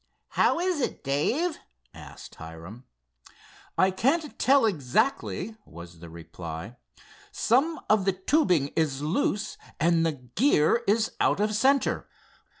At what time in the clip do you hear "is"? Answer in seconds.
0.59-0.81, 8.69-9.03, 10.87-11.11